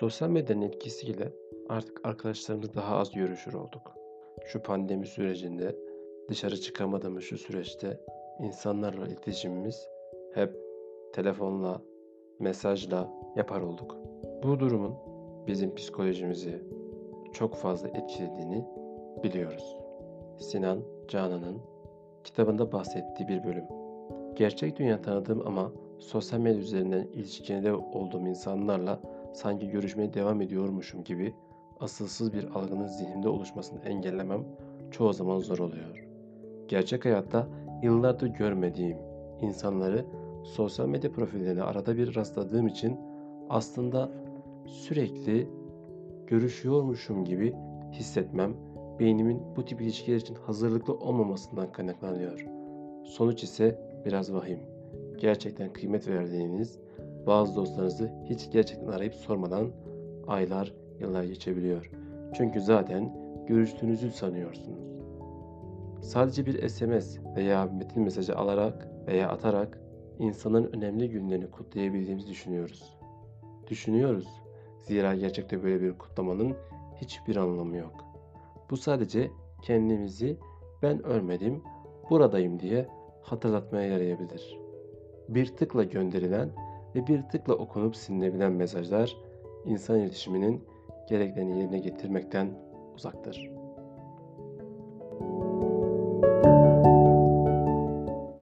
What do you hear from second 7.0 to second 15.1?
şu süreçte insanlarla iletişimimiz hep telefonla, mesajla yapar olduk. Bu durumun